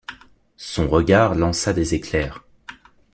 [0.57, 2.43] Son regard lança des éclairs